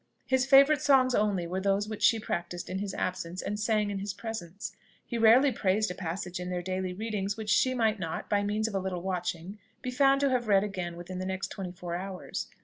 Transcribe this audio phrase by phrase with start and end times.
[0.25, 3.99] His favourite songs only were those which she practised in his absence and sang in
[3.99, 8.27] his presence; he rarely praised a passage in their daily readings which she might not,
[8.27, 11.49] by means of a little watching, be found to have read again within the next
[11.49, 12.47] twenty four hours.